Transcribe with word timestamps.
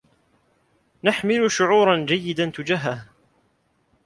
نحمل 1.03 1.49
شعورا 1.51 2.05
جيدا 2.05 2.45
تجاهه. 2.45 3.07